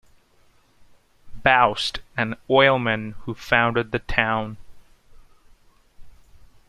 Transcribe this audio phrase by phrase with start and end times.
[1.43, 4.57] Boust, an oilman who founded the town.